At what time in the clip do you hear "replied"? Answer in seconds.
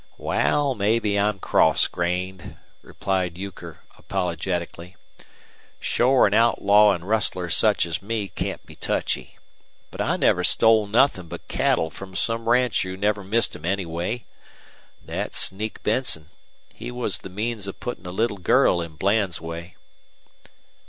2.81-3.37